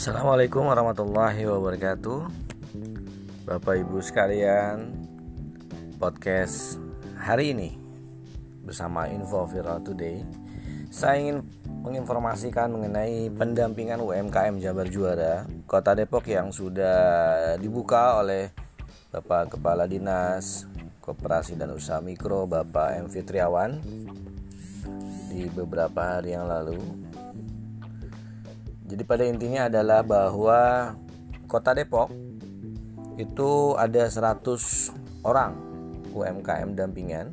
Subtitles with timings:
[0.00, 2.32] Assalamualaikum warahmatullahi wabarakatuh
[3.44, 4.96] Bapak ibu sekalian
[6.00, 6.80] Podcast
[7.20, 7.76] hari ini
[8.64, 10.24] Bersama Info Viral Today
[10.88, 11.44] Saya ingin
[11.84, 16.96] menginformasikan mengenai pendampingan UMKM Jabar Juara Kota Depok yang sudah
[17.60, 18.56] dibuka oleh
[19.12, 20.64] Bapak Kepala Dinas
[21.04, 23.12] Koperasi dan Usaha Mikro Bapak M.
[23.12, 23.76] Fitriawan
[25.28, 27.09] Di beberapa hari yang lalu
[28.90, 30.60] jadi pada intinya adalah bahwa
[31.46, 32.10] Kota Depok
[33.14, 35.54] itu ada 100 orang
[36.10, 37.30] UMKM dampingan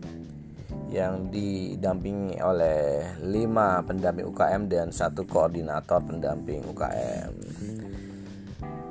[0.94, 7.34] yang didampingi oleh 5 pendamping UKM dan satu koordinator pendamping UKM.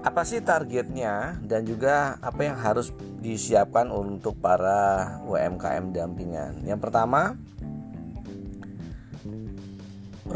[0.03, 6.63] Apa sih targetnya dan juga apa yang harus disiapkan untuk para UMKM dampingan?
[6.63, 7.35] Yang pertama,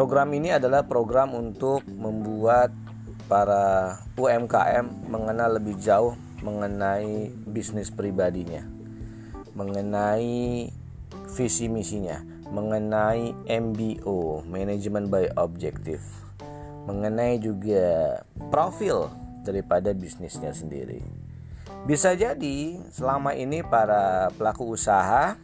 [0.00, 2.72] Program ini adalah program untuk membuat
[3.28, 8.64] para UMKM mengenal lebih jauh mengenai bisnis pribadinya,
[9.52, 10.72] mengenai
[11.36, 12.16] visi misinya,
[12.48, 16.00] mengenai MBO (Management by Objective),
[16.88, 19.04] mengenai juga profil
[19.44, 21.04] daripada bisnisnya sendiri.
[21.84, 25.36] Bisa jadi selama ini para pelaku usaha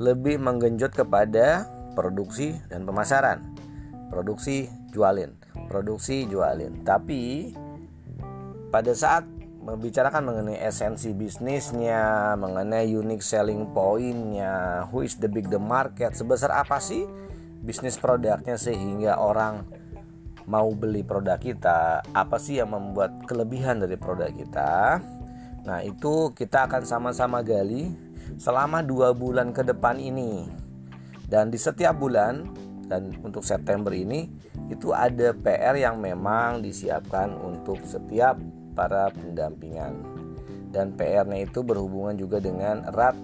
[0.00, 3.59] lebih menggenjot kepada produksi dan pemasaran
[4.10, 5.32] produksi jualin.
[5.70, 6.82] Produksi jualin.
[6.82, 7.54] Tapi
[8.68, 9.24] pada saat
[9.60, 16.48] membicarakan mengenai esensi bisnisnya mengenai unique selling pointnya who is the big the market sebesar
[16.48, 17.04] apa sih
[17.60, 19.68] bisnis produknya sehingga orang
[20.50, 22.02] mau beli produk kita?
[22.10, 24.98] Apa sih yang membuat kelebihan dari produk kita?
[25.62, 27.92] Nah itu kita akan sama-sama gali
[28.40, 30.50] selama dua bulan ke depan ini.
[31.30, 32.50] Dan di setiap bulan
[32.90, 34.26] dan untuk September ini
[34.66, 38.34] itu ada PR yang memang disiapkan untuk setiap
[38.74, 39.94] para pendampingan
[40.74, 43.14] dan PR-nya itu berhubungan juga dengan erat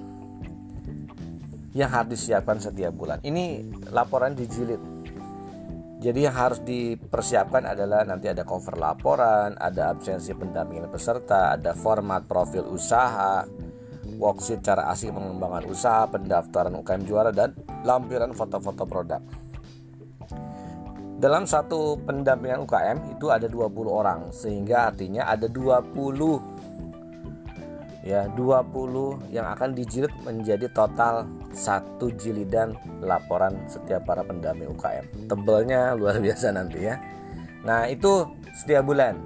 [1.75, 3.19] yang harus disiapkan setiap bulan.
[3.21, 4.81] Ini laporan dijilid.
[5.97, 12.29] Jadi yang harus dipersiapkan adalah nanti ada cover laporan, ada absensi pendampingan peserta, ada format
[12.29, 13.45] profil usaha,
[14.21, 19.21] worksheet cara asik mengembangkan usaha, pendaftaran UKM juara dan lampiran foto-foto produk.
[21.17, 25.97] Dalam satu pendampingan UKM itu ada 20 orang sehingga artinya ada 20
[28.05, 31.25] ya 20 yang akan dijilid menjadi total
[31.57, 35.27] satu jilidan laporan setiap para pendamping UKM.
[35.27, 37.01] Tebelnya luar biasa nanti ya.
[37.65, 39.17] Nah, itu setiap bulan.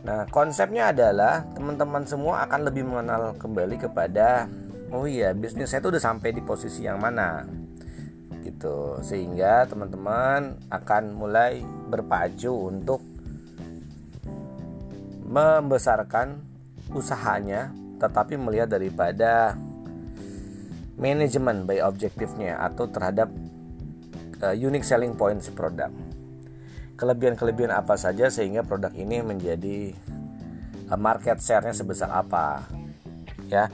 [0.00, 4.48] Nah, konsepnya adalah teman-teman semua akan lebih mengenal kembali kepada
[4.90, 7.46] oh iya, bisnis saya itu udah sampai di posisi yang mana
[8.60, 9.00] gitu.
[9.00, 13.00] Sehingga teman-teman akan mulai berpacu untuk
[15.24, 16.44] membesarkan
[16.92, 19.56] usahanya tetapi melihat daripada
[21.00, 23.32] manajemen by objektifnya atau terhadap
[24.44, 25.88] uh, unique selling point si produk.
[27.00, 29.96] Kelebihan-kelebihan apa saja sehingga produk ini menjadi
[30.92, 32.68] uh, market share-nya sebesar apa
[33.48, 33.72] ya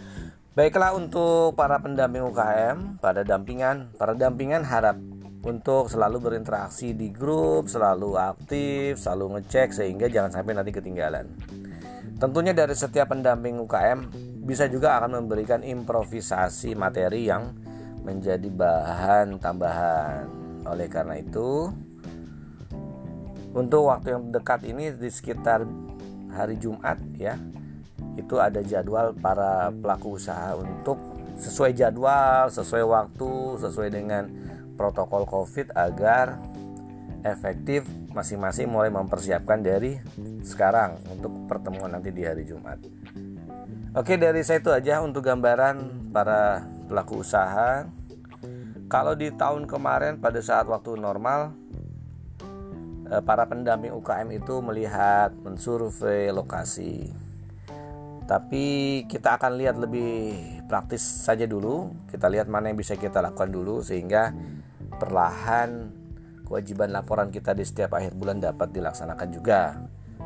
[0.57, 4.97] Baiklah untuk para pendamping UKM, pada dampingan, para dampingan harap
[5.45, 11.29] untuk selalu berinteraksi di grup, selalu aktif, selalu ngecek sehingga jangan sampai nanti ketinggalan.
[12.17, 14.09] Tentunya dari setiap pendamping UKM
[14.49, 17.53] bisa juga akan memberikan improvisasi materi yang
[18.01, 20.25] menjadi bahan tambahan.
[20.65, 21.69] Oleh karena itu,
[23.53, 25.69] untuk waktu yang dekat ini di sekitar
[26.33, 27.37] hari Jumat ya,
[28.17, 30.97] itu ada jadwal para pelaku usaha untuk
[31.37, 34.25] sesuai jadwal, sesuai waktu, sesuai dengan
[34.77, 36.41] protokol Covid agar
[37.25, 37.85] efektif
[38.17, 40.01] masing-masing mulai mempersiapkan dari
[40.41, 42.81] sekarang untuk pertemuan nanti di hari Jumat.
[43.97, 47.89] Oke, dari saya itu aja untuk gambaran para pelaku usaha.
[48.87, 51.53] Kalau di tahun kemarin pada saat waktu normal
[53.11, 57.26] eh, para pendamping UKM itu melihat mensurvei lokasi
[58.27, 58.65] tapi
[59.07, 60.35] kita akan lihat lebih
[60.67, 61.95] praktis saja dulu.
[62.11, 64.35] Kita lihat mana yang bisa kita lakukan dulu sehingga
[64.99, 65.95] perlahan
[66.43, 69.79] kewajiban laporan kita di setiap akhir bulan dapat dilaksanakan juga.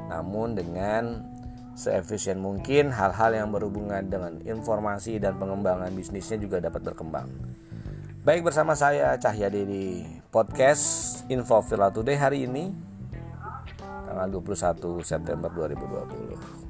[0.09, 1.29] Namun dengan
[1.77, 7.29] seefisien mungkin hal-hal yang berhubungan dengan informasi dan pengembangan bisnisnya juga dapat berkembang.
[8.21, 9.85] Baik bersama saya Cahyadi di
[10.29, 12.69] podcast Info Villa Today hari ini
[14.05, 16.70] tanggal 21 September 2020